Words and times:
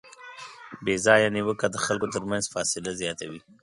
بېځایه 0.85 1.29
نیوکه 1.35 1.67
د 1.71 1.75
خلکو 1.85 2.11
ترمنځ 2.13 2.43
فاصله 2.53 2.91
زیاتوي. 3.01 3.39